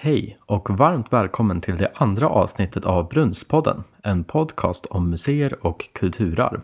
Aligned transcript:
Hej 0.00 0.38
och 0.46 0.70
varmt 0.78 1.12
välkommen 1.12 1.60
till 1.60 1.76
det 1.76 1.92
andra 1.94 2.28
avsnittet 2.28 2.84
av 2.84 3.08
Brunnspodden, 3.08 3.84
en 4.02 4.24
podcast 4.24 4.86
om 4.86 5.10
museer 5.10 5.66
och 5.66 5.88
kulturarv. 5.92 6.60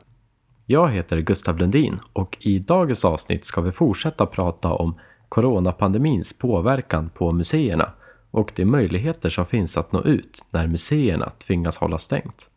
Jag 0.66 0.88
heter 0.88 1.20
Gustav 1.20 1.58
Lundin 1.58 2.00
och 2.12 2.36
i 2.40 2.58
dagens 2.58 3.04
avsnitt 3.04 3.44
ska 3.44 3.60
vi 3.60 3.72
fortsätta 3.72 4.26
prata 4.26 4.72
om 4.72 4.94
coronapandemins 5.28 6.38
påverkan 6.38 7.10
på 7.10 7.32
museerna 7.32 7.92
och 8.30 8.52
de 8.56 8.64
möjligheter 8.64 9.30
som 9.30 9.46
finns 9.46 9.76
att 9.76 9.92
nå 9.92 10.02
ut 10.02 10.44
när 10.50 10.66
museerna 10.66 11.30
tvingas 11.30 11.76
hålla 11.76 11.98
stängt. 11.98 12.48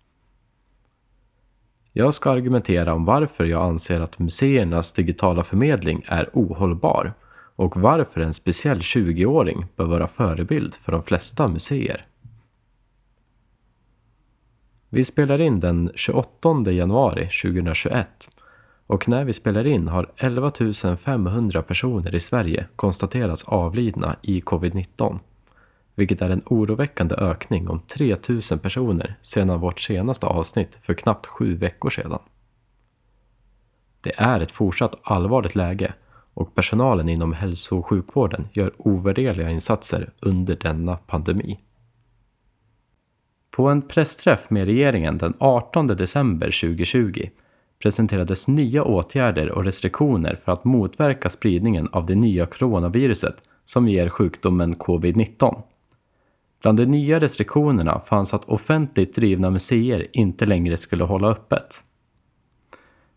Jag 1.93 2.13
ska 2.13 2.31
argumentera 2.31 2.93
om 2.93 3.05
varför 3.05 3.45
jag 3.45 3.63
anser 3.63 3.99
att 3.99 4.19
museernas 4.19 4.91
digitala 4.91 5.43
förmedling 5.43 6.03
är 6.07 6.29
ohållbar 6.33 7.13
och 7.57 7.77
varför 7.77 8.21
en 8.21 8.33
speciell 8.33 8.79
20-åring 8.79 9.65
bör 9.75 9.85
vara 9.85 10.07
förebild 10.07 10.75
för 10.75 10.91
de 10.91 11.03
flesta 11.03 11.47
museer. 11.47 12.05
Vi 14.89 15.05
spelar 15.05 15.41
in 15.41 15.59
den 15.59 15.91
28 15.95 16.71
januari 16.71 17.29
2021 17.41 18.29
och 18.87 19.09
när 19.09 19.23
vi 19.23 19.33
spelar 19.33 19.67
in 19.67 19.87
har 19.87 20.11
11 20.17 20.51
500 21.03 21.61
personer 21.61 22.15
i 22.15 22.19
Sverige 22.19 22.65
konstaterats 22.75 23.43
avlidna 23.43 24.15
i 24.21 24.41
covid-19 24.41 25.19
vilket 25.95 26.21
är 26.21 26.29
en 26.29 26.43
oroväckande 26.45 27.15
ökning 27.15 27.69
om 27.69 27.79
3 27.79 28.15
000 28.29 28.59
personer 28.59 29.15
sedan 29.21 29.59
vårt 29.59 29.79
senaste 29.79 30.25
avsnitt 30.25 30.77
för 30.81 30.93
knappt 30.93 31.25
sju 31.25 31.55
veckor 31.55 31.89
sedan. 31.89 32.19
Det 34.01 34.13
är 34.17 34.39
ett 34.39 34.51
fortsatt 34.51 34.95
allvarligt 35.03 35.55
läge 35.55 35.93
och 36.37 36.55
personalen 36.55 37.09
inom 37.09 37.33
hälso 37.33 37.77
och 37.77 37.85
sjukvården 37.85 38.47
gör 38.53 38.71
ovärderliga 38.77 39.49
insatser 39.49 40.09
under 40.19 40.55
denna 40.55 40.97
pandemi. 40.97 41.59
På 43.51 43.67
en 43.67 43.81
pressträff 43.81 44.49
med 44.49 44.65
regeringen 44.65 45.17
den 45.17 45.33
18 45.37 45.87
december 45.87 46.45
2020 46.45 47.29
presenterades 47.79 48.47
nya 48.47 48.83
åtgärder 48.83 49.51
och 49.51 49.65
restriktioner 49.65 50.39
för 50.45 50.51
att 50.51 50.63
motverka 50.63 51.29
spridningen 51.29 51.87
av 51.91 52.05
det 52.05 52.15
nya 52.15 52.45
coronaviruset 52.45 53.35
som 53.65 53.87
ger 53.87 54.09
sjukdomen 54.09 54.75
covid-19. 54.75 55.61
Bland 56.61 56.77
de 56.77 56.85
nya 56.85 57.19
restriktionerna 57.19 57.99
fanns 57.99 58.33
att 58.33 58.45
offentligt 58.45 59.15
drivna 59.15 59.49
museer 59.49 60.07
inte 60.13 60.45
längre 60.45 60.77
skulle 60.77 61.03
hålla 61.03 61.27
öppet. 61.29 61.83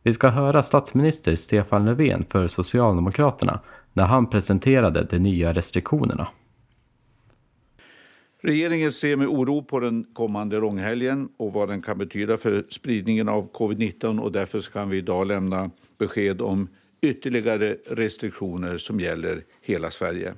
Vi 0.03 0.13
ska 0.13 0.29
höra 0.29 0.63
statsminister 0.63 1.37
Stefan 1.37 1.85
Löfven 1.85 2.25
för 2.31 2.47
Socialdemokraterna 2.47 3.61
när 3.93 4.05
han 4.05 4.31
presenterade 4.31 5.05
de 5.05 5.19
nya 5.19 5.53
restriktionerna. 5.53 6.29
Regeringen 8.43 8.93
ser 8.93 9.17
med 9.17 9.29
oro 9.29 9.63
på 9.63 9.81
den 9.81 10.05
kommande 10.05 10.59
långhelgen 10.59 11.29
och 11.37 11.53
vad 11.53 11.69
den 11.69 11.83
kan 11.83 11.99
betyda 11.99 12.37
för 12.37 12.65
spridningen 12.71 13.29
av 13.29 13.53
covid-19 13.53 14.21
och 14.21 14.33
därför 14.33 14.61
kan 14.73 14.91
vi 14.91 14.97
idag 14.97 15.27
lämna 15.27 15.71
besked 15.99 16.41
om 16.41 16.69
ytterligare 17.03 17.77
restriktioner 17.87 18.79
som 18.79 19.01
gäller 19.01 19.45
hela 19.63 19.91
Sverige. 19.91 20.35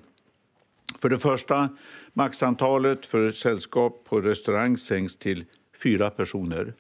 För 0.99 1.09
det 1.09 1.19
första, 1.19 1.69
maxantalet 2.13 3.07
för 3.07 3.31
sällskap 3.31 4.05
på 4.05 4.21
restaurang 4.21 4.79
sänks 4.79 5.17
till 5.17 5.45
fyra 5.83 6.11
personer. 6.11 6.75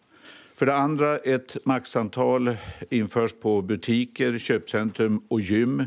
För 0.62 0.66
det 0.66 0.74
andra, 0.74 1.16
ett 1.16 1.56
maxantal 1.64 2.56
införs 2.90 3.32
på 3.32 3.62
butiker, 3.62 4.38
köpcentrum 4.38 5.22
och 5.28 5.40
gym. 5.40 5.84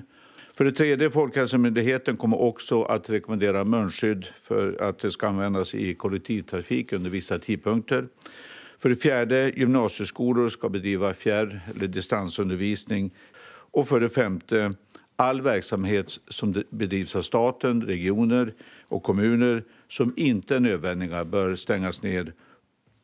För 0.54 0.66
det 0.66 0.72
tredje, 0.72 1.09
Folkhälsomyndigheten 1.09 2.18
kommer 2.18 2.42
också 2.42 2.84
att 2.84 3.09
rekommendera 3.09 3.64
munskydd 3.64 4.26
för 4.36 4.81
att 4.81 5.00
det 5.00 5.12
ska 5.12 5.28
användas 5.28 5.76
i 5.76 5.94
kollektivtrafik 5.94 6.94
under 6.94 7.09
vissa 7.09 7.40
tidpunkter. 7.40 8.08
För 8.78 8.90
det 8.90 8.96
fjärde, 8.96 9.52
gymnasieskolor 9.56 10.50
ska 10.50 10.70
bedriva 10.70 11.14
fjärr 11.14 11.62
eller 11.75 11.88
distansundervisning. 11.88 13.13
Och 13.72 13.88
för 13.88 14.00
det 14.00 14.09
femte, 14.09 14.74
all 15.16 15.42
verksamhet 15.42 16.19
som 16.28 16.63
bedrivs 16.69 17.16
av 17.16 17.22
staten, 17.22 17.81
regioner 17.81 18.53
och 18.88 19.03
kommuner 19.03 19.63
som 19.88 20.13
inte 20.16 20.56
är 20.56 20.59
nödvändiga 20.59 21.25
bör 21.25 21.56
stängas 21.56 22.02
ned 22.02 22.31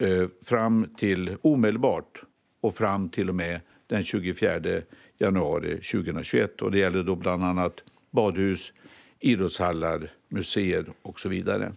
Eh, 0.02 0.28
fram 0.46 0.88
till 0.98 1.38
omedelbart 1.42 2.24
och 2.62 2.76
fram 2.76 3.10
till 3.10 3.30
och 3.30 3.36
med 3.36 3.62
den 3.88 4.04
24 4.04 4.82
januari 5.18 5.70
2021. 5.70 6.62
Och 6.62 6.72
det 6.72 6.80
gäller 6.80 7.04
då 7.04 7.16
bland 7.16 7.44
annat 7.44 7.84
badhus, 8.12 8.74
idrottshallar, 9.20 10.12
museer 10.30 10.86
och 11.02 11.20
så 11.20 11.30
vidare. 11.30 11.74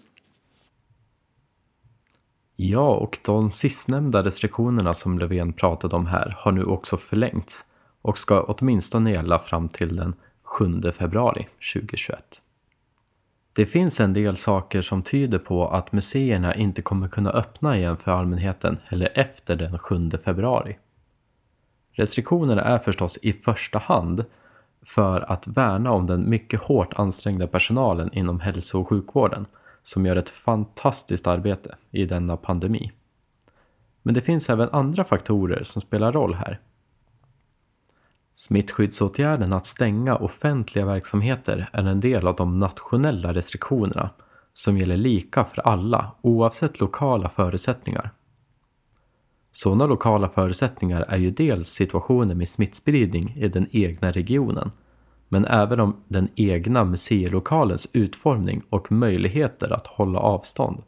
Ja, 2.57 2.95
och 2.95 3.19
de 3.25 3.53
sistnämnda 3.53 4.25
restriktionerna 4.25 4.95
som 4.95 5.19
Löfven 5.19 5.53
pratade 5.53 5.97
om 5.97 6.07
här 6.07 6.37
har 6.39 6.53
nu 6.53 6.65
också 6.65 6.97
förlängts 6.97 7.65
och 8.03 8.19
ska 8.19 8.43
åtminstone 8.43 9.11
gälla 9.13 9.39
fram 9.39 9.69
till 9.69 9.97
den 9.97 10.15
7 10.43 10.93
februari 10.93 11.49
2021. 11.75 12.43
Det 13.57 13.67
finns 13.67 14.01
en 14.01 14.13
del 14.13 14.37
saker 14.37 14.83
som 14.83 15.03
tyder 15.03 15.39
på 15.39 15.69
att 15.69 15.93
museerna 15.93 16.55
inte 16.55 16.83
kommer 16.83 17.09
kunna 17.09 17.31
öppna 17.31 17.77
igen 17.79 17.97
för 17.97 18.13
allmänheten 18.13 18.79
heller 18.85 19.13
efter 19.15 19.57
den 19.57 19.79
7 19.79 20.11
februari. 20.25 20.77
Restriktionerna 21.93 22.63
är 22.63 22.79
förstås 22.79 23.19
i 23.23 23.33
första 23.33 23.79
hand 23.79 24.25
för 24.83 25.33
att 25.33 25.47
värna 25.47 25.93
om 25.93 26.07
den 26.07 26.31
mycket 26.31 26.61
hårt 26.61 26.95
ansträngda 26.95 27.47
personalen 27.47 28.13
inom 28.13 28.41
hälso 28.41 28.81
och 28.81 28.89
sjukvården 28.89 29.47
som 29.83 30.07
gör 30.07 30.17
ett 30.17 30.31
fantastiskt 30.31 31.27
arbete 31.27 31.77
i 31.91 32.05
denna 32.05 32.37
pandemi. 32.37 32.93
Men 34.03 34.15
det 34.15 34.21
finns 34.21 34.51
även 34.51 34.69
andra 34.69 35.05
faktorer 35.05 35.65
som 35.65 35.83
spelar 35.83 36.13
roll 36.13 36.35
här. 36.35 36.61
Smittskyddsåtgärden 38.35 39.53
att 39.53 39.67
stänga 39.67 40.17
offentliga 40.17 40.87
verksamheter 40.87 41.71
är 41.73 41.85
en 41.85 42.01
del 42.01 42.27
av 42.27 42.37
de 42.37 42.59
nationella 42.59 43.35
restriktionerna 43.35 44.11
som 44.53 44.79
gäller 44.79 44.97
lika 44.97 45.45
för 45.45 45.63
alla 45.63 46.13
oavsett 46.21 46.81
lokala 46.81 47.29
förutsättningar. 47.29 48.11
Sådana 49.53 49.87
lokala 49.87 50.29
förutsättningar 50.29 51.01
är 51.09 51.17
ju 51.17 51.31
dels 51.31 51.69
situationen 51.69 52.39
med 52.39 52.49
smittspridning 52.49 53.35
i 53.37 53.49
den 53.49 53.67
egna 53.71 54.11
regionen 54.11 54.71
men 55.29 55.45
även 55.45 55.81
om 55.81 55.97
den 56.09 56.29
egna 56.35 56.85
museilokalens 56.85 57.89
utformning 57.93 58.63
och 58.71 58.93
möjligheter 58.93 59.73
att 59.73 59.87
hålla 59.87 60.19
avstånd. 60.19 60.83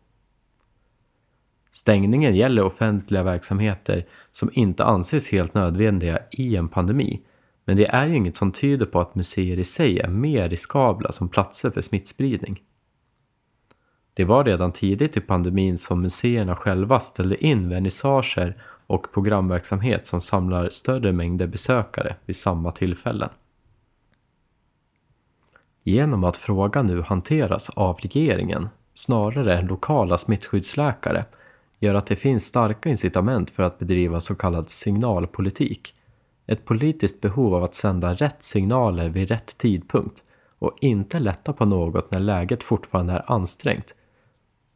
Stängningen 1.71 2.37
gäller 2.37 2.63
offentliga 2.63 3.23
verksamheter 3.23 4.07
som 4.33 4.51
inte 4.53 4.85
anses 4.85 5.29
helt 5.29 5.55
nödvändiga 5.55 6.19
i 6.31 6.57
en 6.57 6.69
pandemi 6.69 7.23
men 7.69 7.77
det 7.77 7.87
är 7.87 8.07
ju 8.07 8.17
inget 8.17 8.37
som 8.37 8.53
tyder 8.53 8.87
på 8.87 9.01
att 9.01 9.15
museer 9.15 9.59
i 9.59 9.65
sig 9.65 9.99
är 9.99 10.09
mer 10.09 10.49
riskabla 10.49 11.13
som 11.13 11.29
platser 11.29 11.71
för 11.71 11.81
smittspridning. 11.81 12.63
Det 14.15 14.25
var 14.25 14.45
redan 14.45 14.73
tidigt 14.73 15.17
i 15.17 15.21
pandemin 15.21 15.79
som 15.79 16.03
museerna 16.03 16.57
själva 16.57 17.01
ställde 17.01 17.45
in 17.45 17.69
vernissager 17.69 18.55
och 18.87 19.13
programverksamhet 19.13 20.07
som 20.07 20.21
samlar 20.21 20.69
större 20.69 21.13
mängder 21.13 21.47
besökare 21.47 22.17
vid 22.25 22.37
samma 22.37 22.73
tillfällen. 22.73 23.29
Genom 25.83 26.25
att 26.25 26.37
frågan 26.37 26.87
nu 26.87 27.03
hanteras 27.03 27.71
av 27.71 27.97
regeringen 27.97 28.69
snarare 28.95 29.59
än 29.59 29.67
lokala 29.67 30.19
smittskyddsläkare 30.19 31.25
gör 31.79 31.95
att 31.95 32.07
det 32.07 32.17
finns 32.17 32.45
starka 32.45 32.89
incitament 32.89 33.51
för 33.51 33.63
att 33.63 33.79
bedriva 33.79 34.21
så 34.21 34.35
kallad 34.35 34.71
signalpolitik 34.71 35.96
ett 36.47 36.65
politiskt 36.65 37.21
behov 37.21 37.55
av 37.55 37.65
att 37.65 37.75
sända 37.75 38.15
rätt 38.15 38.43
signaler 38.43 39.09
vid 39.09 39.29
rätt 39.29 39.59
tidpunkt 39.59 40.25
och 40.59 40.79
inte 40.81 41.19
lätta 41.19 41.53
på 41.53 41.65
något 41.65 42.11
när 42.11 42.21
läget 42.21 42.63
fortfarande 42.63 43.13
är 43.13 43.33
ansträngt. 43.33 43.95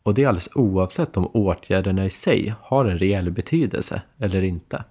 Och 0.03 0.15
det 0.15 0.23
är 0.23 0.29
alldeles 0.29 0.49
oavsett 0.55 1.17
om 1.17 1.27
åtgärderna 1.27 2.05
i 2.05 2.11
sig 2.11 2.55
har 2.61 2.85
en 2.85 2.99
reell 2.99 3.31
betydelse 3.31 4.03
eller 4.19 4.43
inte. 4.43 4.85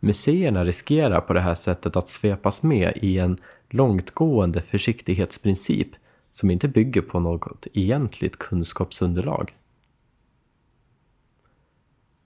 Museerna 0.00 0.64
riskerar 0.64 1.20
på 1.20 1.32
det 1.32 1.40
här 1.40 1.54
sättet 1.54 1.96
att 1.96 2.08
svepas 2.08 2.62
med 2.62 2.92
i 2.96 3.18
en 3.18 3.38
långtgående 3.70 4.62
försiktighetsprincip 4.62 5.88
som 6.32 6.50
inte 6.50 6.68
bygger 6.68 7.02
på 7.02 7.20
något 7.20 7.66
egentligt 7.72 8.38
kunskapsunderlag. 8.38 9.54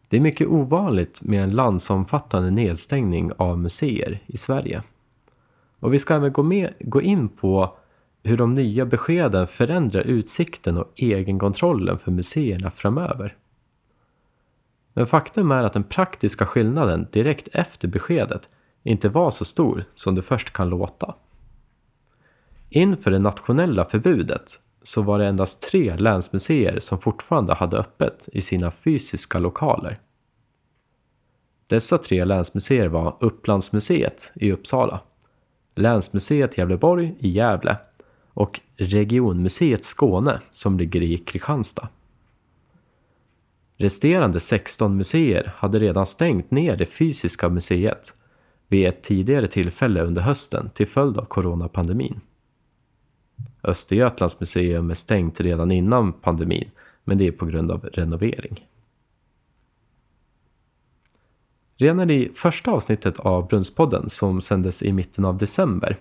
Det 0.08 0.16
är 0.16 0.20
mycket 0.20 0.48
ovanligt 0.48 1.22
med 1.22 1.42
en 1.42 1.50
landsomfattande 1.50 2.50
nedstängning 2.50 3.32
av 3.36 3.58
museer 3.58 4.18
i 4.26 4.36
Sverige. 4.36 4.82
Och 5.80 5.94
vi 5.94 5.98
ska 5.98 6.14
även 6.14 6.32
gå, 6.32 6.42
med, 6.42 6.74
gå 6.80 7.02
in 7.02 7.28
på 7.28 7.76
hur 8.22 8.36
de 8.36 8.54
nya 8.54 8.86
beskeden 8.86 9.46
förändrar 9.46 10.02
utsikten 10.02 10.78
och 10.78 10.92
egenkontrollen 10.96 11.98
för 11.98 12.10
museerna 12.10 12.70
framöver. 12.70 13.36
Men 14.92 15.06
faktum 15.06 15.50
är 15.50 15.62
att 15.62 15.72
den 15.72 15.84
praktiska 15.84 16.46
skillnaden 16.46 17.06
direkt 17.12 17.48
efter 17.52 17.88
beskedet 17.88 18.48
inte 18.82 19.08
var 19.08 19.30
så 19.30 19.44
stor 19.44 19.84
som 19.94 20.14
det 20.14 20.22
först 20.22 20.52
kan 20.52 20.68
låta. 20.68 21.14
Inför 22.68 23.10
det 23.10 23.18
nationella 23.18 23.84
förbudet 23.84 24.60
så 24.86 25.02
var 25.02 25.18
det 25.18 25.26
endast 25.26 25.62
tre 25.62 25.96
länsmuseer 25.96 26.80
som 26.80 26.98
fortfarande 26.98 27.54
hade 27.54 27.78
öppet 27.78 28.28
i 28.32 28.40
sina 28.40 28.70
fysiska 28.70 29.38
lokaler. 29.38 29.98
Dessa 31.66 31.98
tre 31.98 32.24
länsmuseer 32.24 32.88
var 32.88 33.16
Upplandsmuseet 33.20 34.32
i 34.34 34.52
Uppsala, 34.52 35.00
Länsmuseet 35.74 36.58
Gävleborg 36.58 37.14
i 37.18 37.28
Gävle 37.28 37.76
och 38.28 38.60
Regionmuseet 38.76 39.84
Skåne 39.84 40.40
som 40.50 40.78
ligger 40.78 41.02
i 41.02 41.18
Kristianstad. 41.18 41.88
Resterande 43.76 44.40
16 44.40 44.96
museer 44.96 45.52
hade 45.56 45.78
redan 45.78 46.06
stängt 46.06 46.50
ner 46.50 46.76
det 46.76 46.86
fysiska 46.86 47.48
museet 47.48 48.12
vid 48.68 48.86
ett 48.86 49.02
tidigare 49.02 49.46
tillfälle 49.46 50.02
under 50.02 50.22
hösten 50.22 50.70
till 50.74 50.86
följd 50.86 51.18
av 51.18 51.24
coronapandemin. 51.24 52.20
Östergötlands 53.66 54.40
museum 54.40 54.90
är 54.90 54.94
stängt 54.94 55.40
redan 55.40 55.70
innan 55.70 56.12
pandemin, 56.12 56.70
men 57.04 57.18
det 57.18 57.26
är 57.26 57.32
på 57.32 57.46
grund 57.46 57.70
av 57.70 57.84
renovering. 57.84 58.66
Redan 61.78 62.10
i 62.10 62.30
första 62.34 62.70
avsnittet 62.70 63.20
av 63.20 63.48
Brunnspodden 63.48 64.10
som 64.10 64.40
sändes 64.40 64.82
i 64.82 64.92
mitten 64.92 65.24
av 65.24 65.38
december 65.38 65.98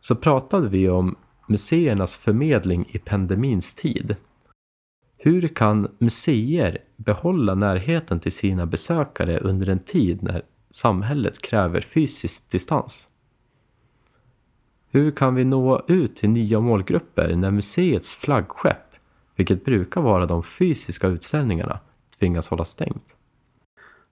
så 0.00 0.14
pratade 0.14 0.68
vi 0.68 0.88
om 0.88 1.16
museernas 1.46 2.16
förmedling 2.16 2.88
i 2.90 2.98
pandemins 2.98 3.74
tid. 3.74 4.16
Hur 5.16 5.48
kan 5.48 5.88
museer 5.98 6.78
behålla 6.96 7.54
närheten 7.54 8.20
till 8.20 8.32
sina 8.32 8.66
besökare 8.66 9.38
under 9.38 9.68
en 9.68 9.78
tid 9.78 10.22
när 10.22 10.42
samhället 10.70 11.42
kräver 11.42 11.80
fysisk 11.80 12.50
distans? 12.50 13.08
Hur 14.90 15.10
kan 15.10 15.34
vi 15.34 15.44
nå 15.44 15.84
ut 15.88 16.16
till 16.16 16.30
nya 16.30 16.60
målgrupper 16.60 17.34
när 17.34 17.50
museets 17.50 18.14
flaggskepp, 18.14 18.94
vilket 19.36 19.64
brukar 19.64 20.00
vara 20.00 20.26
de 20.26 20.42
fysiska 20.42 21.06
utställningarna, 21.06 21.80
tvingas 22.18 22.48
hålla 22.48 22.64
stängt? 22.64 23.16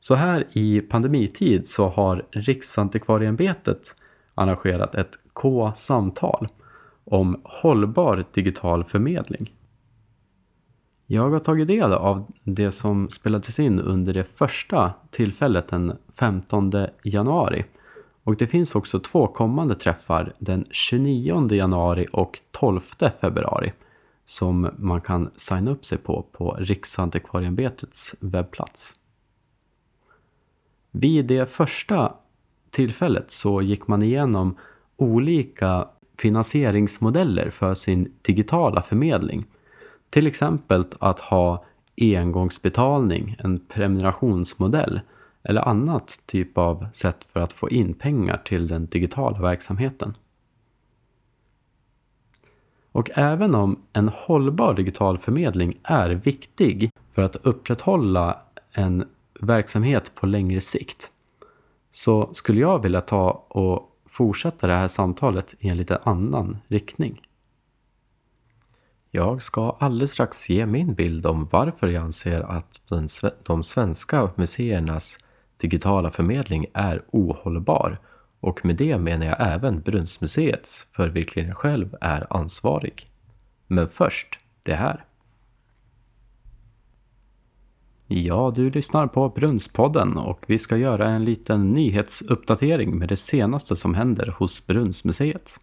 Så 0.00 0.14
här 0.14 0.44
i 0.52 0.80
pandemitid 0.80 1.68
så 1.68 1.88
har 1.88 2.26
Riksantikvarieämbetet 2.30 3.94
arrangerat 4.34 4.94
ett 4.94 5.18
K-samtal 5.32 6.48
om 7.04 7.40
hållbar 7.44 8.24
digital 8.32 8.84
förmedling. 8.84 9.52
Jag 11.06 11.30
har 11.30 11.38
tagit 11.38 11.66
del 11.66 11.92
av 11.92 12.26
det 12.42 12.72
som 12.72 13.10
spelades 13.10 13.58
in 13.58 13.80
under 13.80 14.14
det 14.14 14.24
första 14.24 14.92
tillfället 15.10 15.68
den 15.68 15.96
15 16.14 16.72
januari 17.04 17.64
och 18.26 18.36
det 18.36 18.46
finns 18.46 18.74
också 18.74 19.00
två 19.00 19.26
kommande 19.26 19.74
träffar 19.74 20.32
den 20.38 20.64
29 20.70 21.54
januari 21.54 22.06
och 22.12 22.40
12 22.50 22.80
februari 23.20 23.72
som 24.24 24.70
man 24.78 25.00
kan 25.00 25.30
signa 25.32 25.70
upp 25.70 25.84
sig 25.84 25.98
på 25.98 26.22
på 26.32 26.56
Riksantikvarieämbetets 26.58 28.14
webbplats. 28.20 28.94
Vid 30.90 31.26
det 31.26 31.46
första 31.46 32.14
tillfället 32.70 33.30
så 33.30 33.62
gick 33.62 33.86
man 33.86 34.02
igenom 34.02 34.56
olika 34.96 35.88
finansieringsmodeller 36.18 37.50
för 37.50 37.74
sin 37.74 38.12
digitala 38.22 38.82
förmedling. 38.82 39.44
Till 40.10 40.26
exempel 40.26 40.84
att 40.98 41.20
ha 41.20 41.64
engångsbetalning, 41.96 43.36
en 43.38 43.58
prenumerationsmodell 43.58 45.00
eller 45.48 45.68
annat 45.68 46.20
typ 46.26 46.58
av 46.58 46.86
sätt 46.92 47.26
för 47.32 47.40
att 47.40 47.52
få 47.52 47.70
in 47.70 47.94
pengar 47.94 48.42
till 48.44 48.68
den 48.68 48.86
digitala 48.86 49.40
verksamheten. 49.40 50.16
Och 52.92 53.10
även 53.14 53.54
om 53.54 53.82
en 53.92 54.08
hållbar 54.08 54.74
digital 54.74 55.18
förmedling 55.18 55.78
är 55.82 56.10
viktig 56.10 56.90
för 57.12 57.22
att 57.22 57.36
upprätthålla 57.36 58.42
en 58.72 59.08
verksamhet 59.40 60.14
på 60.14 60.26
längre 60.26 60.60
sikt 60.60 61.10
så 61.90 62.34
skulle 62.34 62.60
jag 62.60 62.82
vilja 62.82 63.00
ta 63.00 63.30
och 63.48 63.92
fortsätta 64.06 64.66
det 64.66 64.74
här 64.74 64.88
samtalet 64.88 65.54
i 65.58 65.68
en 65.68 65.76
lite 65.76 65.98
annan 66.02 66.58
riktning. 66.66 67.22
Jag 69.10 69.42
ska 69.42 69.76
alldeles 69.80 70.12
strax 70.12 70.50
ge 70.50 70.66
min 70.66 70.94
bild 70.94 71.26
om 71.26 71.48
varför 71.52 71.88
jag 71.88 72.04
anser 72.04 72.40
att 72.40 72.82
de 73.44 73.64
svenska 73.64 74.30
museernas 74.34 75.18
digitala 75.60 76.10
förmedling 76.10 76.66
är 76.74 77.02
ohållbar 77.10 77.98
och 78.40 78.64
med 78.64 78.76
det 78.76 78.98
menar 78.98 79.26
jag 79.26 79.36
även 79.38 79.80
Brunnsmuseets 79.80 80.86
för 80.92 81.08
vilken 81.08 81.46
jag 81.46 81.56
själv 81.56 81.96
är 82.00 82.26
ansvarig. 82.30 83.10
Men 83.66 83.88
först 83.88 84.38
det 84.64 84.74
här. 84.74 85.04
Ja, 88.06 88.52
du 88.54 88.70
lyssnar 88.70 89.06
på 89.06 89.28
Brunnspodden 89.28 90.16
och 90.16 90.44
vi 90.46 90.58
ska 90.58 90.76
göra 90.76 91.08
en 91.08 91.24
liten 91.24 91.70
nyhetsuppdatering 91.72 92.98
med 92.98 93.08
det 93.08 93.16
senaste 93.16 93.76
som 93.76 93.94
händer 93.94 94.34
hos 94.38 94.66
Brunnsmuseet. 94.66 95.60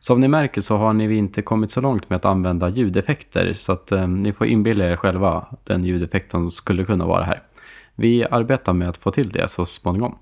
Som 0.00 0.20
ni 0.20 0.28
märker 0.28 0.60
så 0.60 0.76
har 0.76 0.92
ni 0.92 1.14
inte 1.14 1.42
kommit 1.42 1.70
så 1.70 1.80
långt 1.80 2.10
med 2.10 2.16
att 2.16 2.24
använda 2.24 2.68
ljudeffekter 2.68 3.52
så 3.52 3.72
att 3.72 3.92
eh, 3.92 4.08
ni 4.08 4.32
får 4.32 4.46
inbilla 4.46 4.84
er 4.84 4.96
själva 4.96 5.46
den 5.64 5.84
ljudeffekt 5.84 6.34
skulle 6.52 6.84
kunna 6.84 7.06
vara 7.06 7.24
här. 7.24 7.42
Vi 7.94 8.24
arbetar 8.24 8.72
med 8.72 8.88
att 8.88 8.96
få 8.96 9.10
till 9.10 9.28
det 9.28 9.48
så 9.48 9.66
småningom. 9.66 10.18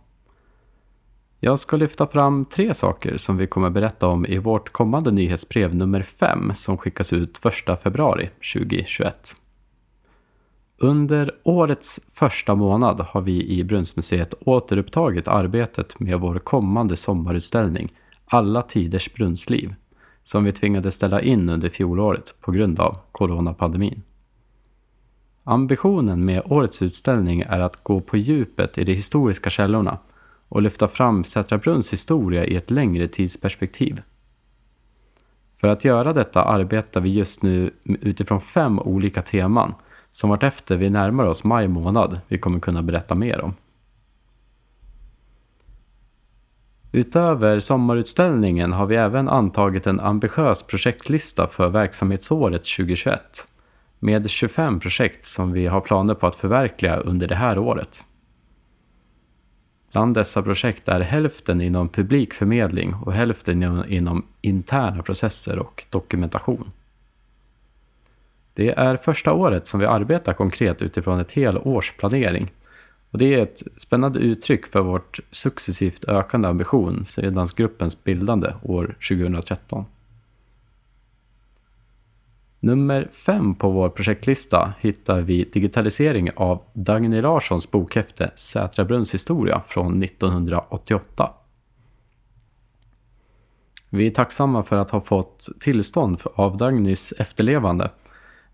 Jag 1.41 1.59
ska 1.59 1.77
lyfta 1.77 2.07
fram 2.07 2.45
tre 2.45 2.75
saker 2.75 3.17
som 3.17 3.37
vi 3.37 3.47
kommer 3.47 3.71
berätta 3.71 4.07
om 4.07 4.27
i 4.27 4.39
vårt 4.39 4.73
kommande 4.73 5.11
nyhetsbrev 5.11 5.75
nummer 5.75 6.03
5 6.03 6.53
som 6.55 6.79
skickas 6.79 7.13
ut 7.13 7.41
1 7.69 7.83
februari 7.83 8.31
2021. 8.55 9.37
Under 10.79 11.31
årets 11.43 12.01
första 12.15 12.55
månad 12.55 13.01
har 13.01 13.21
vi 13.21 13.49
i 13.49 13.65
Brunnsmuseet 13.65 14.35
återupptagit 14.41 15.29
arbetet 15.29 16.01
med 16.01 16.21
vår 16.21 16.39
kommande 16.39 16.97
sommarutställning 16.97 17.93
Alla 18.25 18.63
tiders 18.63 19.15
brunnsliv 19.15 19.75
som 20.25 20.45
vi 20.45 20.53
tvingades 20.53 20.95
ställa 20.95 21.21
in 21.21 21.49
under 21.49 21.69
fjolåret 21.69 22.35
på 22.41 22.53
grund 22.53 22.81
av 22.81 22.99
coronapandemin. 23.13 24.03
Ambitionen 25.45 26.25
med 26.25 26.43
årets 26.45 26.83
utställning 26.83 27.41
är 27.41 27.61
att 27.61 27.85
gå 27.85 28.01
på 28.01 28.17
djupet 28.17 28.79
i 28.79 28.85
de 28.85 28.95
historiska 28.95 29.51
källorna 29.51 29.99
och 30.49 30.63
lyfta 30.63 30.89
fram 30.89 31.25
Sätra 31.25 31.59
Brunns 31.59 31.93
historia 31.93 32.45
i 32.45 32.57
ett 32.57 32.71
längre 32.71 33.09
tidsperspektiv. 33.09 34.03
För 35.57 35.69
att 35.69 35.85
göra 35.85 36.13
detta 36.13 36.45
arbetar 36.45 37.01
vi 37.01 37.11
just 37.11 37.43
nu 37.43 37.71
utifrån 37.85 38.41
fem 38.41 38.79
olika 38.79 39.23
teman 39.23 39.75
som 40.11 40.31
vartefter 40.31 40.77
vi 40.77 40.91
närmar 40.91 41.25
oss 41.25 41.45
maj 41.45 41.69
månad 41.69 42.21
vi 42.29 42.39
kommer 42.39 42.61
kunna 42.61 42.83
berätta 42.83 43.15
mer 43.15 43.41
om. 43.41 43.55
Utöver 46.93 47.61
sommarutställningen 47.61 48.73
har 48.73 48.87
vi 48.87 48.97
även 48.97 49.29
antagit 49.29 49.87
en 49.87 50.01
ambitiös 50.01 50.63
projektlista 50.63 51.47
för 51.47 51.69
verksamhetsåret 51.69 52.63
2021 52.63 53.47
med 54.03 54.31
25 54.31 54.81
projekt 54.81 55.27
som 55.27 55.53
vi 55.53 55.67
har 55.67 55.81
planer 55.81 56.15
på 56.15 56.27
att 56.27 56.37
förverkliga 56.37 56.97
under 56.97 57.29
det 57.29 57.35
här 57.35 57.59
året. 57.59 58.05
Bland 59.93 60.15
dessa 60.15 60.43
projekt 60.43 60.89
är 60.89 61.01
hälften 61.01 61.61
inom 61.61 61.89
publik 61.89 62.35
förmedling 62.35 62.95
och 62.95 63.13
hälften 63.13 63.85
inom 63.89 64.27
interna 64.41 65.03
processer 65.03 65.59
och 65.59 65.85
dokumentation. 65.91 66.73
Det 68.55 68.71
är 68.71 68.97
första 68.97 69.33
året 69.33 69.67
som 69.67 69.81
vi 69.81 69.87
arbetar 69.87 70.33
konkret 70.33 70.83
utifrån 70.83 71.21
ett 71.21 71.33
helårsplanering. 71.33 72.53
Och 73.11 73.19
det 73.19 73.35
är 73.35 73.43
ett 73.43 73.63
spännande 73.77 74.19
uttryck 74.19 74.67
för 74.67 74.81
vårt 74.81 75.21
successivt 75.31 76.05
ökande 76.05 76.49
ambition 76.49 77.05
sedan 77.05 77.49
gruppens 77.57 78.05
bildande 78.05 78.53
år 78.63 78.97
2013. 79.09 79.85
Nummer 82.65 83.09
fem 83.13 83.55
på 83.55 83.71
vår 83.71 83.89
projektlista 83.89 84.75
hittar 84.81 85.21
vi 85.21 85.45
digitalisering 85.45 86.31
av 86.37 86.63
Dagny 86.73 87.21
Larssons 87.21 87.71
bokhäfte 87.71 88.31
Sätra 88.37 88.85
Brunns 88.85 89.15
historia 89.15 89.63
från 89.69 90.03
1988. 90.03 91.31
Vi 93.91 94.07
är 94.07 94.11
tacksamma 94.11 94.63
för 94.63 94.77
att 94.77 94.91
ha 94.91 95.01
fått 95.01 95.49
tillstånd 95.61 96.21
av 96.35 96.57
Dagnys 96.57 97.13
efterlevande 97.13 97.91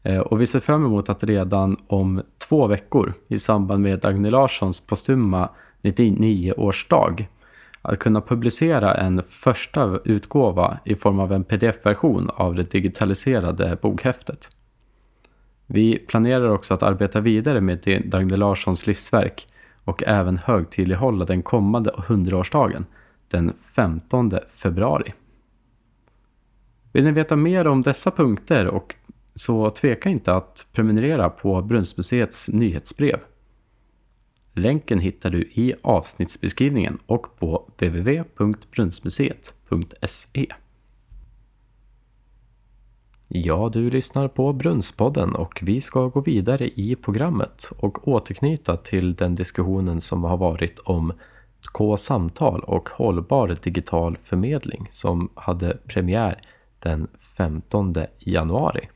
eh, 0.03 0.19
och 0.19 0.41
vi 0.41 0.47
ser 0.47 0.61
fram 0.61 0.85
emot 0.85 1.09
att 1.09 1.25
redan 1.25 1.77
om 1.87 2.23
två 2.39 2.67
veckor 2.67 3.15
i 3.29 3.39
samband 3.39 3.83
med 3.83 3.99
Dagny 3.99 4.31
Larssons 4.31 4.81
postuma 4.81 5.51
99-årsdag 5.83 7.27
att 7.83 7.99
kunna 7.99 8.21
publicera 8.21 8.95
en 8.95 9.23
första 9.29 10.01
utgåva 10.05 10.79
i 10.85 10.95
form 10.95 11.21
av 11.21 11.33
en 11.33 11.45
pdf-version 11.45 12.31
av 12.31 12.55
det 12.55 12.71
digitaliserade 12.71 13.79
bokhäftet. 13.83 14.51
Vi 15.67 15.99
planerar 15.99 16.49
också 16.49 16.75
att 16.75 16.83
arbeta 16.83 17.21
vidare 17.21 17.61
med 17.61 18.03
Dagny 18.05 18.37
Larssons 18.37 18.87
livsverk 18.87 19.47
och 19.85 20.03
även 20.07 20.39
högtidlighålla 20.39 21.25
den 21.25 21.43
kommande 21.43 21.91
100-årsdagen 21.91 22.85
den 23.31 23.53
15 23.75 24.33
februari. 24.57 25.13
Vill 26.93 27.05
ni 27.05 27.11
veta 27.11 27.37
mer 27.37 27.67
om 27.67 27.83
dessa 27.83 28.11
punkter 28.11 28.67
och 28.67 28.95
så 29.35 29.71
tveka 29.71 30.09
inte 30.09 30.35
att 30.35 30.67
prenumerera 30.73 31.31
på 31.31 31.63
Brunnsmuseets 31.63 32.49
nyhetsbrev. 32.49 33.21
Länken 34.59 34.99
hittar 34.99 35.31
du 35.31 35.41
i 35.41 35.75
avsnittsbeskrivningen 35.83 36.99
och 37.07 37.39
på 37.39 37.71
www.brunnsmuseet.se. 37.79 40.47
Ja, 43.29 43.71
du 43.73 43.91
lyssnar 43.91 44.29
på 44.29 44.53
Brunnspodden 44.53 45.35
och 45.35 45.61
vi 45.63 45.81
ska 45.81 46.09
gå 46.09 46.21
vidare 46.21 46.69
i 46.69 46.97
programmet 46.97 47.71
och 47.79 48.09
återknyta 48.09 48.77
till 48.77 49.15
den 49.15 49.35
diskussionen 49.35 50.01
som 50.01 50.25
har 50.25 50.37
varit 50.37 50.79
om 50.79 51.13
K-samtal 51.73 52.61
och 52.61 52.89
hållbar 52.89 53.57
digital 53.63 54.19
förmedling 54.25 54.89
som 54.91 55.29
hade 55.35 55.79
premiär 55.87 56.43
den 56.79 57.09
15 57.37 57.95
januari. 58.19 58.89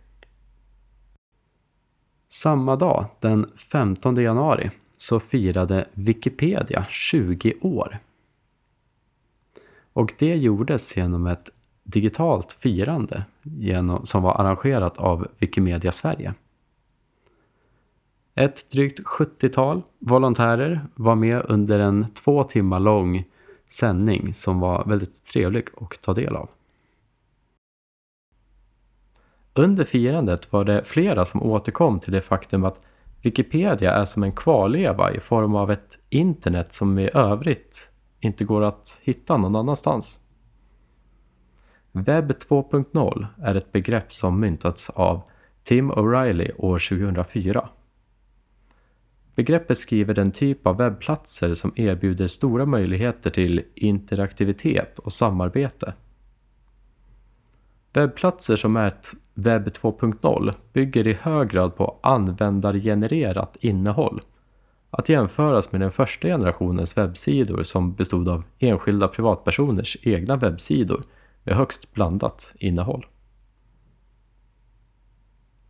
Samma 2.28 2.76
dag, 2.76 3.07
den 3.21 3.50
15 3.73 4.16
januari, 4.16 4.71
så 5.02 5.21
firade 5.21 5.88
Wikipedia 5.92 6.85
20 6.90 7.54
år. 7.61 7.99
Och 9.92 10.14
det 10.18 10.37
gjordes 10.37 10.97
genom 10.97 11.26
ett 11.26 11.50
digitalt 11.82 12.52
firande 12.52 13.25
genom, 13.42 14.06
som 14.06 14.23
var 14.23 14.35
arrangerat 14.40 14.99
av 14.99 15.28
Wikimedia 15.38 15.92
Sverige. 15.92 16.35
Ett 18.35 18.71
drygt 18.71 19.00
70-tal 19.00 19.82
volontärer 19.99 20.80
var 20.94 21.14
med 21.14 21.42
under 21.49 21.78
en 21.78 22.06
två 22.14 22.44
timmar 22.44 22.80
lång 22.80 23.25
sändning 23.68 24.35
som 24.35 24.61
var 24.61 24.85
väldigt 24.85 25.25
trevlig 25.25 25.64
att 25.80 26.02
ta 26.02 26.14
del 26.14 26.37
av. 26.37 26.49
Under 29.54 29.85
firandet 29.85 30.52
var 30.52 30.64
det 30.64 30.85
flera 30.85 31.25
som 31.25 31.42
återkom 31.42 32.00
till 32.00 32.12
det 32.12 32.23
faktum 32.23 32.64
att 32.64 32.85
Wikipedia 33.23 33.93
är 33.93 34.05
som 34.05 34.23
en 34.23 34.33
kvarleva 34.33 35.12
i 35.12 35.21
form 35.21 35.55
av 35.55 35.71
ett 35.71 35.99
internet 36.09 36.75
som 36.75 36.99
i 36.99 37.11
övrigt 37.14 37.91
inte 38.21 38.45
går 38.45 38.62
att 38.62 38.99
hitta 39.02 39.37
någon 39.37 39.57
annanstans. 39.57 40.19
Webb 41.93 42.31
2.0 42.31 43.26
är 43.43 43.55
ett 43.55 43.73
begrepp 43.73 44.14
som 44.14 44.41
myntats 44.41 44.91
av 44.91 45.23
Tim 45.64 45.93
O'Reilly 45.93 46.50
år 46.59 46.79
2004. 46.79 47.69
Begreppet 49.35 49.79
skriver 49.79 50.14
den 50.14 50.33
typ 50.33 50.67
av 50.67 50.76
webbplatser 50.76 51.55
som 51.55 51.73
erbjuder 51.76 52.26
stora 52.26 52.67
möjligheter 52.67 53.31
till 53.31 53.62
interaktivitet 53.75 54.99
och 54.99 55.12
samarbete. 55.12 55.95
Webbplatser 57.92 58.56
som 58.56 58.76
är 58.76 58.87
ett 58.87 59.12
webb 59.34 59.68
2.0 59.68 60.54
bygger 60.72 61.06
i 61.06 61.12
hög 61.12 61.49
grad 61.49 61.76
på 61.76 61.99
användargenererat 62.02 63.56
innehåll. 63.61 64.20
Att 64.90 65.08
jämföras 65.08 65.72
med 65.72 65.80
den 65.80 65.92
första 65.92 66.28
generationens 66.28 66.99
webbsidor 66.99 67.62
som 67.62 67.94
bestod 67.94 68.28
av 68.28 68.44
enskilda 68.58 69.08
privatpersoners 69.08 69.96
egna 70.02 70.37
webbsidor 70.37 71.02
med 71.42 71.56
högst 71.56 71.92
blandat 71.92 72.52
innehåll. 72.54 73.06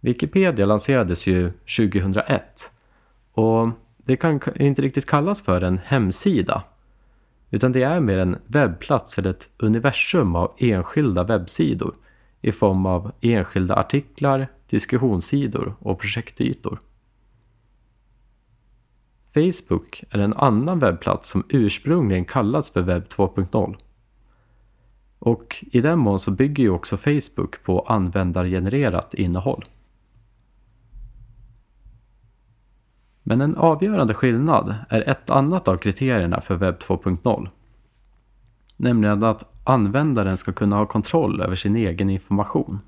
Wikipedia 0.01 0.67
lanserades 0.67 1.27
ju 1.27 1.51
2001 1.51 2.71
och 3.33 3.69
det 3.97 4.17
kan 4.17 4.41
inte 4.57 4.83
riktigt 4.83 5.07
kallas 5.07 5.43
för 5.43 5.61
en 5.61 5.79
hemsida 5.79 6.65
utan 7.51 7.73
det 7.73 7.83
är 7.83 8.01
mer 8.01 8.19
en 8.19 8.39
webbplats 8.47 9.19
eller 9.19 9.31
ett 9.31 9.49
universum 9.59 10.37
av 10.37 10.55
enskilda 10.59 11.25
webbsidor 11.25 11.95
i 12.43 12.53
form 12.53 12.87
av 12.87 13.13
enskilda 13.21 13.77
artiklar, 13.77 14.47
diskussionssidor 14.67 15.75
och 15.79 16.01
projektytor. 16.01 16.81
Facebook 19.35 20.05
är 20.11 20.19
en 20.19 20.33
annan 20.33 20.79
webbplats 20.79 21.29
som 21.29 21.45
ursprungligen 21.49 22.25
kallats 22.25 22.71
för 22.71 22.83
webb 22.83 23.05
2.0. 23.09 23.77
Och 25.19 25.65
i 25.73 25.81
den 25.81 25.99
mån 25.99 26.21
så 26.21 26.31
bygger 26.31 26.65
ju 26.65 26.71
också 26.71 26.97
Facebook 26.97 27.63
på 27.63 27.81
användargenererat 27.81 29.15
innehåll. 29.15 29.65
Men 33.23 33.41
en 33.41 33.57
avgörande 33.57 34.15
skillnad 34.15 34.75
är 34.89 35.09
ett 35.09 35.31
annat 35.31 35.69
av 35.69 35.77
kriterierna 35.77 36.41
för 36.41 36.55
webb 36.57 36.79
2.0. 36.79 37.49
Nämligen 38.77 39.23
att 39.23 39.52
användaren 39.65 40.37
ska 40.37 40.53
kunna 40.53 40.77
ha 40.77 40.87
kontroll 40.87 41.41
över 41.41 41.57
sin 41.57 41.77
egen 41.77 42.11
information. 42.11 42.79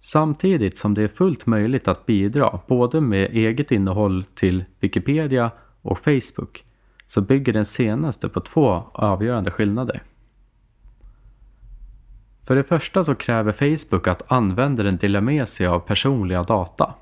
Samtidigt 0.00 0.78
som 0.78 0.94
det 0.94 1.02
är 1.02 1.08
fullt 1.08 1.46
möjligt 1.46 1.88
att 1.88 2.06
bidra 2.06 2.60
både 2.66 3.00
med 3.00 3.30
eget 3.30 3.72
innehåll 3.72 4.24
till 4.34 4.64
Wikipedia 4.80 5.50
och 5.82 5.98
Facebook 5.98 6.64
så 7.06 7.20
bygger 7.20 7.52
den 7.52 7.64
senaste 7.64 8.28
på 8.28 8.40
två 8.40 8.82
avgörande 8.92 9.50
skillnader. 9.50 10.02
För 12.46 12.56
det 12.56 12.64
första 12.64 13.04
så 13.04 13.14
kräver 13.14 13.52
Facebook 13.52 14.06
att 14.06 14.32
användaren 14.32 14.96
delar 14.96 15.20
med 15.20 15.48
sig 15.48 15.66
av 15.66 15.80
personliga 15.80 16.42
data. 16.42 16.94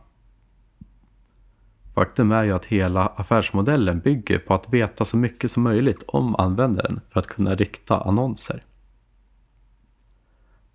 Faktum 1.99 2.33
är 2.33 2.45
ju 2.45 2.52
att 2.52 2.64
hela 2.64 3.07
affärsmodellen 3.07 4.00
bygger 4.00 4.38
på 4.38 4.55
att 4.55 4.73
veta 4.73 5.05
så 5.05 5.17
mycket 5.17 5.52
som 5.52 5.62
möjligt 5.62 6.02
om 6.07 6.37
användaren 6.37 7.00
för 7.09 7.21
att 7.21 7.26
kunna 7.26 7.55
rikta 7.55 8.00
annonser. 8.00 8.62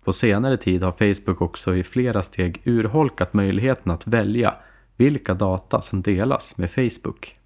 På 0.04 0.12
senare 0.12 0.56
tid 0.56 0.82
har 0.82 0.92
Facebook 0.92 1.40
också 1.40 1.76
i 1.76 1.82
flera 1.82 2.22
steg 2.22 2.62
urholkat 2.64 3.34
möjligheten 3.34 3.92
att 3.92 4.06
välja 4.06 4.54
vilka 4.96 5.34
data 5.34 5.80
som 5.80 6.02
delas 6.02 6.58
med 6.58 6.70
Facebook. 6.70 7.36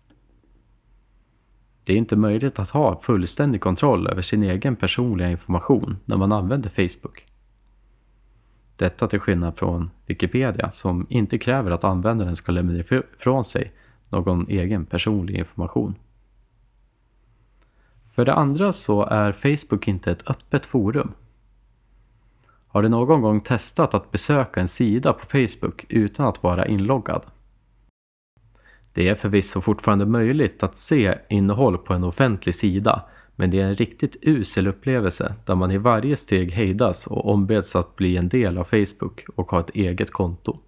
Det 1.85 1.93
är 1.93 1.97
inte 1.97 2.17
möjligt 2.17 2.59
att 2.59 2.71
ha 2.71 3.01
fullständig 3.01 3.61
kontroll 3.61 4.07
över 4.09 4.23
sin 4.23 4.43
egen 4.43 4.77
personliga 4.77 5.31
information 5.31 5.97
när 6.05 6.17
man 6.17 6.33
använder 6.33 6.71
Facebook. 6.71 7.27
Detta 8.79 9.09
till 9.09 9.21
skillnad 9.21 9.59
från 9.59 9.91
Wikipedia 10.07 10.71
som 10.71 11.07
inte 11.11 11.39
kräver 11.39 11.71
att 11.71 11.85
användaren 11.85 12.37
ska 12.37 12.53
lämna 12.53 12.79
ifrån 12.79 13.45
sig 13.45 13.73
någon 14.09 14.49
egen 14.49 14.87
personlig 14.87 15.35
information. 15.35 15.95
För 18.15 18.25
det 18.25 18.35
andra 18.35 18.73
så 18.73 19.05
är 19.05 19.33
Facebook 19.33 19.89
inte 19.89 20.11
ett 20.11 20.31
öppet 20.31 20.67
forum. 20.67 21.13
Har 22.69 22.83
du 22.83 22.89
någon 22.89 23.23
gång 23.23 23.41
testat 23.41 23.95
att 23.95 24.11
besöka 24.11 24.61
en 24.61 24.69
sida 24.69 25.13
på 25.13 25.27
Facebook 25.27 25.85
utan 25.89 26.27
att 26.27 26.43
vara 26.43 26.67
inloggad? 26.67 27.23
Det 28.93 29.09
är 29.09 29.15
förvisso 29.15 29.61
fortfarande 29.61 30.07
möjligt 30.07 30.63
att 30.63 30.79
se 30.79 31.19
innehåll 31.29 31.79
på 31.79 31.95
en 31.95 32.05
offentlig 32.05 32.55
sida 32.55 33.05
men 33.41 33.51
det 33.51 33.61
är 33.61 33.65
en 33.65 33.75
riktigt 33.75 34.17
usel 34.23 34.67
upplevelse 34.67 35.35
där 35.45 35.55
man 35.55 35.71
i 35.71 35.79
varje 35.79 36.17
steg 36.17 36.53
hejdas 36.53 37.07
och 37.07 37.31
ombeds 37.31 37.77
att 37.77 37.97
bli 37.97 38.17
en 38.17 38.29
del 38.29 38.59
av 38.59 38.65
Facebook 38.65 39.25
och 39.35 39.51
ha 39.51 39.61
ett 39.61 39.71
eget 39.71 40.11
konto. 40.11 40.59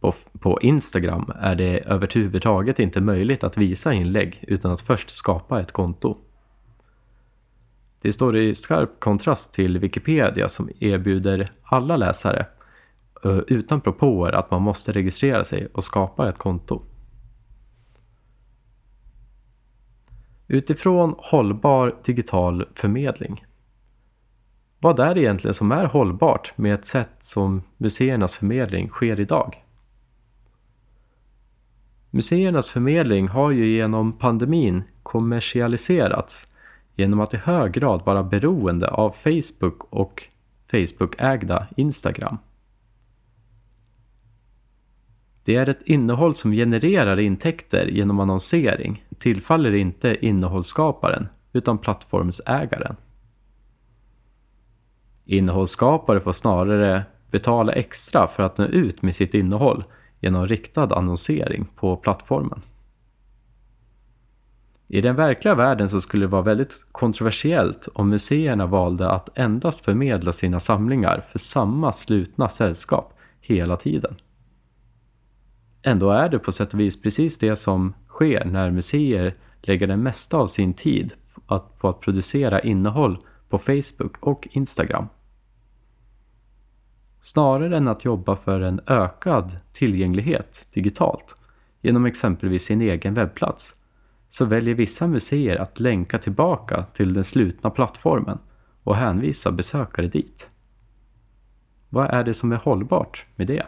På, 0.00 0.14
på 0.40 0.60
Instagram 0.60 1.32
är 1.40 1.54
det 1.54 1.78
överhuvudtaget 1.78 2.78
inte 2.78 3.00
möjligt 3.00 3.44
att 3.44 3.56
visa 3.56 3.92
inlägg 3.92 4.44
utan 4.48 4.72
att 4.72 4.80
först 4.80 5.10
skapa 5.10 5.60
ett 5.60 5.72
konto. 5.72 6.16
Det 8.02 8.12
står 8.12 8.36
i 8.36 8.54
skarp 8.54 9.00
kontrast 9.00 9.54
till 9.54 9.78
Wikipedia 9.78 10.48
som 10.48 10.70
erbjuder 10.80 11.50
alla 11.62 11.96
läsare 11.96 12.46
utan 13.46 13.80
propåer 13.80 14.32
att 14.32 14.50
man 14.50 14.62
måste 14.62 14.92
registrera 14.92 15.44
sig 15.44 15.68
och 15.72 15.84
skapa 15.84 16.28
ett 16.28 16.38
konto. 16.38 16.82
Utifrån 20.48 21.14
hållbar 21.18 21.94
digital 22.04 22.68
förmedling. 22.74 23.44
Vad 24.78 25.00
är 25.00 25.14
det 25.14 25.20
egentligen 25.20 25.54
som 25.54 25.72
är 25.72 25.84
hållbart 25.84 26.58
med 26.58 26.74
ett 26.74 26.86
sätt 26.86 27.16
som 27.20 27.62
museernas 27.76 28.34
förmedling 28.34 28.88
sker 28.88 29.20
idag? 29.20 29.64
Museernas 32.10 32.70
förmedling 32.70 33.28
har 33.28 33.50
ju 33.50 33.66
genom 33.66 34.12
pandemin 34.12 34.82
kommersialiserats 35.02 36.52
genom 36.94 37.20
att 37.20 37.34
i 37.34 37.36
hög 37.36 37.72
grad 37.72 38.02
vara 38.04 38.22
beroende 38.22 38.88
av 38.88 39.10
Facebook 39.10 39.84
och 39.90 40.22
Facebook-ägda 40.70 41.66
Instagram. 41.76 42.38
Det 45.44 45.56
är 45.56 45.68
ett 45.68 45.82
innehåll 45.82 46.34
som 46.34 46.52
genererar 46.52 47.18
intäkter 47.18 47.86
genom 47.86 48.20
annonsering, 48.20 49.04
tillfaller 49.18 49.74
inte 49.74 50.26
innehållsskaparen 50.26 51.28
utan 51.52 51.78
plattformsägaren. 51.78 52.96
Innehållsskapare 55.24 56.20
får 56.20 56.32
snarare 56.32 57.02
betala 57.30 57.72
extra 57.72 58.28
för 58.28 58.42
att 58.42 58.58
nå 58.58 58.64
ut 58.64 59.02
med 59.02 59.14
sitt 59.14 59.34
innehåll 59.34 59.84
genom 60.20 60.46
riktad 60.46 60.96
annonsering 60.96 61.66
på 61.76 61.96
plattformen. 61.96 62.62
I 64.88 65.00
den 65.00 65.16
verkliga 65.16 65.54
världen 65.54 65.88
så 65.88 66.00
skulle 66.00 66.24
det 66.24 66.30
vara 66.30 66.42
väldigt 66.42 66.86
kontroversiellt 66.92 67.88
om 67.94 68.08
museerna 68.08 68.66
valde 68.66 69.10
att 69.10 69.38
endast 69.38 69.84
förmedla 69.84 70.32
sina 70.32 70.60
samlingar 70.60 71.24
för 71.32 71.38
samma 71.38 71.92
slutna 71.92 72.48
sällskap 72.48 73.14
hela 73.40 73.76
tiden. 73.76 74.14
Ändå 75.88 76.10
är 76.10 76.28
det 76.28 76.38
på 76.38 76.52
sätt 76.52 76.74
och 76.74 76.80
vis 76.80 77.02
precis 77.02 77.38
det 77.38 77.56
som 77.56 77.94
sker 78.08 78.44
när 78.44 78.70
museer 78.70 79.34
lägger 79.62 79.86
det 79.86 79.96
mesta 79.96 80.36
av 80.36 80.46
sin 80.46 80.74
tid 80.74 81.12
på 81.78 81.88
att 81.88 82.00
producera 82.00 82.60
innehåll 82.60 83.18
på 83.48 83.58
Facebook 83.58 84.18
och 84.20 84.48
Instagram. 84.50 85.06
Snarare 87.20 87.76
än 87.76 87.88
att 87.88 88.04
jobba 88.04 88.36
för 88.36 88.60
en 88.60 88.80
ökad 88.86 89.56
tillgänglighet 89.72 90.66
digitalt 90.72 91.36
genom 91.80 92.06
exempelvis 92.06 92.64
sin 92.64 92.80
egen 92.80 93.14
webbplats 93.14 93.74
så 94.28 94.44
väljer 94.44 94.74
vissa 94.74 95.06
museer 95.06 95.56
att 95.56 95.80
länka 95.80 96.18
tillbaka 96.18 96.82
till 96.82 97.14
den 97.14 97.24
slutna 97.24 97.70
plattformen 97.70 98.38
och 98.82 98.96
hänvisa 98.96 99.52
besökare 99.52 100.06
dit. 100.06 100.50
Vad 101.88 102.10
är 102.10 102.24
det 102.24 102.34
som 102.34 102.52
är 102.52 102.56
hållbart 102.56 103.24
med 103.36 103.46
det? 103.46 103.66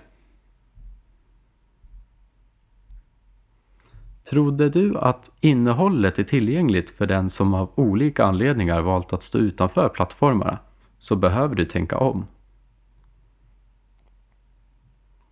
Trodde 4.31 4.69
du 4.69 4.99
att 4.99 5.31
innehållet 5.41 6.19
är 6.19 6.25
tillgängligt 6.25 6.91
för 6.91 7.07
den 7.07 7.31
som 7.31 7.55
av 7.55 7.71
olika 7.75 8.25
anledningar 8.25 8.81
valt 8.81 9.13
att 9.13 9.23
stå 9.23 9.39
utanför 9.39 9.89
plattformarna 9.89 10.59
så 10.99 11.17
behöver 11.17 11.55
du 11.55 11.65
tänka 11.65 11.99
om. 11.99 12.27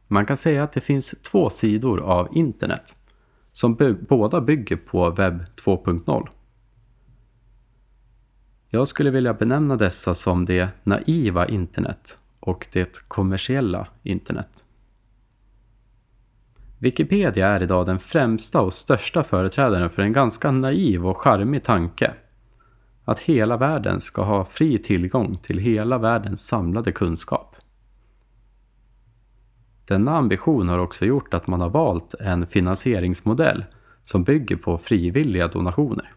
Man 0.07 0.27
kan 0.27 0.37
säga 0.37 0.65
att 0.65 0.73
det 0.73 0.81
finns 0.81 1.15
två 1.23 1.51
sidor 1.51 2.01
av 2.01 2.37
internet 2.37 2.97
som 3.53 3.75
by 3.75 3.93
båda 3.93 4.41
bygger 4.41 4.77
på 4.77 5.11
webb 5.11 5.45
2.0. 5.65 6.29
Jag 8.69 8.89
skulle 8.89 9.11
vilja 9.11 9.35
benämna 9.35 9.77
dessa 9.77 10.15
som 10.15 10.45
det 10.45 10.69
naiva 10.83 11.49
internet 11.49 12.19
och 12.41 12.67
det 12.73 13.09
kommersiella 13.09 13.89
internet. 14.03 14.66
Wikipedia 16.79 17.49
är 17.49 17.63
idag 17.63 17.87
den 17.87 17.99
främsta 17.99 18.61
och 18.61 18.73
största 18.73 19.23
företrädaren 19.23 19.91
för 19.91 20.03
en 20.03 20.13
ganska 20.13 20.51
naiv 20.51 21.07
och 21.07 21.17
charmig 21.17 21.65
tanke. 21.65 22.15
Att 23.05 23.19
hela 23.19 23.57
världen 23.57 24.01
ska 24.01 24.23
ha 24.23 24.45
fri 24.45 24.79
tillgång 24.79 25.37
till 25.37 25.59
hela 25.59 25.99
världens 25.99 26.47
samlade 26.47 26.93
kunskap. 26.93 27.57
Denna 29.85 30.17
ambition 30.17 30.69
har 30.69 30.79
också 30.79 31.05
gjort 31.05 31.35
att 31.35 31.47
man 31.47 31.61
har 31.61 31.71
valt 31.71 32.15
en 32.15 32.47
finansieringsmodell 32.47 33.65
som 34.03 34.25
bygger 34.25 34.57
på 34.57 34.79
frivilliga 34.79 35.49
donationer. 35.49 36.13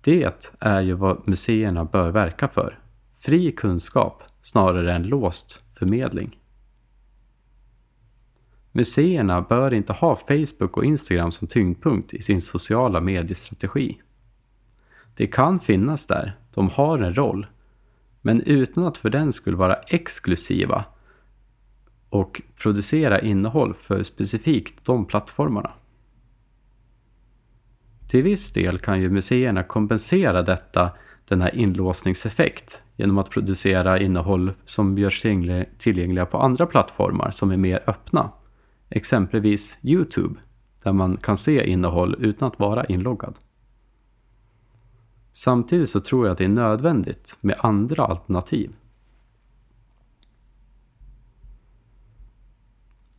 Det 0.00 0.52
är 0.58 0.80
ju 0.80 0.92
vad 0.92 1.28
museerna 1.28 1.84
bör 1.84 2.10
verka 2.10 2.48
för. 2.48 2.78
Fri 3.20 3.52
kunskap 3.52 4.22
snarare 4.42 4.94
än 4.94 5.02
låst 5.02 5.64
förmedling. 5.78 6.38
Museerna 8.76 9.40
bör 9.40 9.74
inte 9.74 9.92
ha 9.92 10.16
Facebook 10.16 10.76
och 10.76 10.84
Instagram 10.84 11.30
som 11.30 11.48
tyngdpunkt 11.48 12.14
i 12.14 12.22
sin 12.22 12.40
sociala 12.40 13.00
mediestrategi. 13.00 14.00
Det 15.16 15.26
kan 15.26 15.60
finnas 15.60 16.06
där, 16.06 16.36
de 16.54 16.68
har 16.68 16.98
en 16.98 17.14
roll, 17.14 17.46
men 18.20 18.42
utan 18.42 18.84
att 18.84 18.98
för 18.98 19.10
den 19.10 19.32
skulle 19.32 19.56
vara 19.56 19.74
exklusiva 19.74 20.84
och 22.08 22.42
producera 22.56 23.20
innehåll 23.20 23.74
för 23.74 24.02
specifikt 24.02 24.84
de 24.84 25.04
plattformarna. 25.04 25.72
Till 28.08 28.22
viss 28.22 28.52
del 28.52 28.78
kan 28.78 29.00
ju 29.00 29.10
museerna 29.10 29.62
kompensera 29.62 30.42
detta, 30.42 30.90
denna 31.28 31.50
inlåsningseffekt 31.50 32.82
genom 32.96 33.18
att 33.18 33.30
producera 33.30 34.00
innehåll 34.00 34.52
som 34.64 34.98
görs 34.98 35.22
tillgängliga 35.78 36.26
på 36.26 36.38
andra 36.38 36.66
plattformar 36.66 37.30
som 37.30 37.50
är 37.50 37.56
mer 37.56 37.82
öppna 37.86 38.30
exempelvis 38.88 39.78
Youtube, 39.82 40.40
där 40.82 40.92
man 40.92 41.16
kan 41.16 41.36
se 41.36 41.70
innehåll 41.70 42.16
utan 42.18 42.48
att 42.48 42.58
vara 42.58 42.84
inloggad. 42.84 43.34
Samtidigt 45.32 45.90
så 45.90 46.00
tror 46.00 46.26
jag 46.26 46.32
att 46.32 46.38
det 46.38 46.44
är 46.44 46.48
nödvändigt 46.48 47.36
med 47.40 47.56
andra 47.58 48.04
alternativ. 48.04 48.72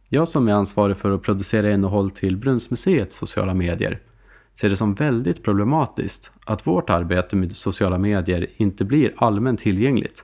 Jag 0.09 0.27
som 0.27 0.47
är 0.47 0.53
ansvarig 0.53 0.97
för 0.97 1.11
att 1.11 1.21
producera 1.21 1.71
innehåll 1.71 2.11
till 2.11 2.37
Brunnsmuseets 2.37 3.17
sociala 3.17 3.53
medier 3.53 4.01
ser 4.53 4.69
det 4.69 4.77
som 4.77 4.93
väldigt 4.93 5.43
problematiskt 5.43 6.31
att 6.45 6.67
vårt 6.67 6.89
arbete 6.89 7.35
med 7.35 7.55
sociala 7.55 7.97
medier 7.97 8.47
inte 8.57 8.85
blir 8.85 9.13
allmänt 9.17 9.59
tillgängligt 9.59 10.23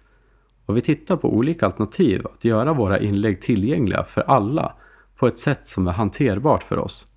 och 0.66 0.78
vi 0.78 0.82
tittar 0.82 1.18
på 1.18 1.34
olika 1.34 1.66
alternativ 1.66 2.26
att 2.28 2.46
göra 2.46 2.74
våra 2.74 3.00
inlägg 3.00 3.42
tillgängliga 3.42 4.04
för 4.04 4.22
alla 4.22 4.74
på 5.22 5.28
ett 5.28 5.40
sätt 5.40 5.68
som 5.68 5.88
är 5.88 5.92
hanterbart 5.92 6.64
för 6.64 6.80
oss. 6.80 7.08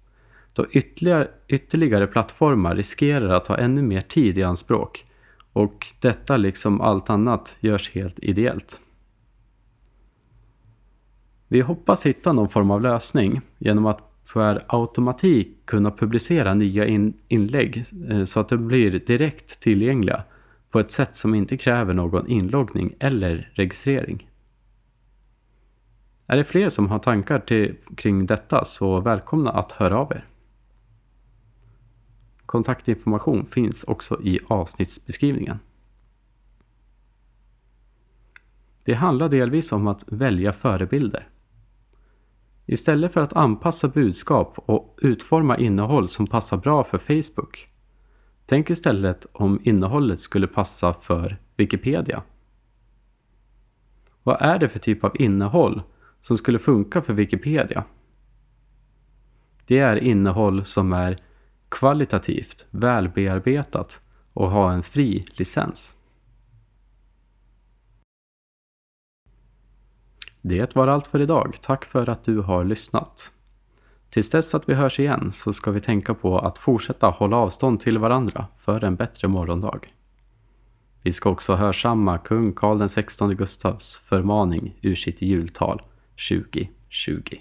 Då 0.52 0.66
ytterligare, 0.70 1.28
ytterligare 1.48 2.06
plattformar 2.06 2.76
riskerar 2.76 3.28
att 3.28 3.44
ta 3.44 3.56
ännu 3.56 3.82
mer 3.82 4.00
tid 4.00 4.38
i 4.38 4.42
anspråk 4.42 5.04
och 5.52 5.86
detta 6.00 6.36
liksom 6.36 6.80
allt 6.80 7.10
annat 7.10 7.56
görs 7.60 7.90
helt 7.90 8.18
ideellt. 8.18 8.80
Vi 11.48 11.60
hoppas 11.60 12.06
hitta 12.06 12.32
någon 12.32 12.48
form 12.48 12.70
av 12.70 12.82
lösning 12.82 13.40
genom 13.58 13.86
att 13.86 14.24
per 14.32 14.64
automatik 14.66 15.56
kunna 15.64 15.90
publicera 15.90 16.54
nya 16.54 16.86
in 16.86 17.14
inlägg 17.28 17.84
eh, 18.10 18.24
så 18.24 18.40
att 18.40 18.48
de 18.48 18.66
blir 18.66 18.90
direkt 18.90 19.60
tillgängliga 19.60 20.24
på 20.70 20.80
ett 20.80 20.90
sätt 20.90 21.16
som 21.16 21.34
inte 21.34 21.56
kräver 21.56 21.94
någon 21.94 22.26
inloggning 22.26 22.94
eller 22.98 23.50
registrering. 23.54 24.28
Är 26.26 26.36
det 26.36 26.44
fler 26.44 26.68
som 26.68 26.88
har 26.88 26.98
tankar 26.98 27.38
till, 27.38 27.76
kring 27.96 28.26
detta 28.26 28.64
så 28.64 29.00
välkomna 29.00 29.50
att 29.50 29.72
höra 29.72 29.98
av 29.98 30.12
er. 30.12 30.24
Kontaktinformation 32.46 33.46
finns 33.46 33.84
också 33.84 34.22
i 34.22 34.38
avsnittsbeskrivningen. 34.48 35.58
Det 38.84 38.94
handlar 38.94 39.28
delvis 39.28 39.72
om 39.72 39.86
att 39.86 40.04
välja 40.06 40.52
förebilder. 40.52 41.28
Istället 42.66 43.12
för 43.12 43.20
att 43.20 43.32
anpassa 43.32 43.88
budskap 43.88 44.54
och 44.56 44.98
utforma 45.02 45.58
innehåll 45.58 46.08
som 46.08 46.26
passar 46.26 46.56
bra 46.56 46.84
för 46.84 46.98
Facebook. 46.98 47.68
Tänk 48.46 48.70
istället 48.70 49.26
om 49.32 49.60
innehållet 49.62 50.20
skulle 50.20 50.46
passa 50.46 50.94
för 50.94 51.36
Wikipedia. 51.56 52.22
Vad 54.22 54.42
är 54.42 54.58
det 54.58 54.68
för 54.68 54.78
typ 54.78 55.04
av 55.04 55.20
innehåll 55.20 55.82
som 56.24 56.38
skulle 56.38 56.58
funka 56.58 57.02
för 57.02 57.12
Wikipedia. 57.12 57.84
Det 59.66 59.78
är 59.78 59.96
innehåll 59.96 60.64
som 60.64 60.92
är 60.92 61.16
kvalitativt, 61.68 62.66
välbearbetat 62.70 64.00
och 64.32 64.50
har 64.50 64.72
en 64.72 64.82
fri 64.82 65.24
licens. 65.32 65.96
Det 70.40 70.74
var 70.74 70.88
allt 70.88 71.06
för 71.06 71.20
idag. 71.20 71.56
Tack 71.62 71.84
för 71.84 72.08
att 72.08 72.24
du 72.24 72.40
har 72.40 72.64
lyssnat. 72.64 73.30
Tills 74.10 74.30
dess 74.30 74.54
att 74.54 74.68
vi 74.68 74.74
hörs 74.74 75.00
igen 75.00 75.32
så 75.32 75.52
ska 75.52 75.70
vi 75.70 75.80
tänka 75.80 76.14
på 76.14 76.38
att 76.38 76.58
fortsätta 76.58 77.06
hålla 77.06 77.36
avstånd 77.36 77.80
till 77.80 77.98
varandra 77.98 78.46
för 78.58 78.84
en 78.84 78.96
bättre 78.96 79.28
morgondag. 79.28 79.80
Vi 81.02 81.12
ska 81.12 81.30
också 81.30 81.54
hörsamma 81.54 82.18
kung 82.18 82.52
Karl 82.52 82.88
XVI 82.88 83.34
Gustavs 83.34 83.96
förmaning 83.96 84.78
ur 84.82 84.94
sitt 84.94 85.22
jultal 85.22 85.82
2020. 86.28 87.38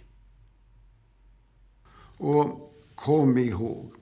Och 2.17 2.73
kom 2.95 3.37
ihåg, 3.37 3.93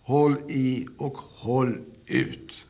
håll 0.00 0.36
i 0.50 0.86
och 0.98 1.16
håll 1.16 1.84
ut. 2.06 2.64